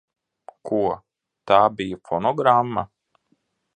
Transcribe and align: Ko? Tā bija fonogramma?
Ko? 0.69 0.79
Tā 1.51 1.59
bija 1.81 2.01
fonogramma? 2.11 2.89